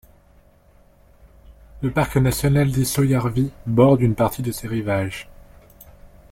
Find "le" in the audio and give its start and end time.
1.83-1.91